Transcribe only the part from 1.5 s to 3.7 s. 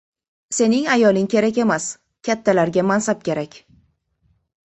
emas! Kattalarga mansab kerak!